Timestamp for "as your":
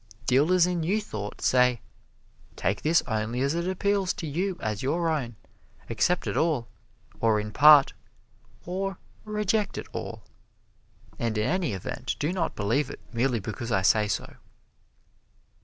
4.59-5.09